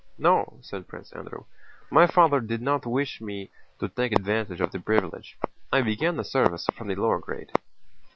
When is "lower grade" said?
6.95-7.51